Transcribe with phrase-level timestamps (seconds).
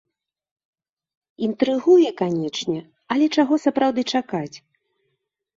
[1.49, 2.79] Інтрыгуе, канечне,
[3.17, 4.55] але чаго сапраўды чакаць?